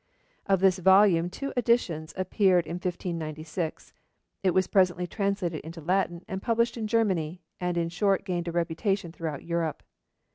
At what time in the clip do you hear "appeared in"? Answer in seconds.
2.17-2.77